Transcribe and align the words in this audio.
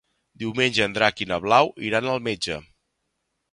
Diumenge 0.43 0.81
en 0.89 0.95
Drac 0.95 1.21
i 1.25 1.27
na 1.33 1.39
Blau 1.45 1.71
iran 1.91 2.11
al 2.17 2.25
metge. 2.31 2.61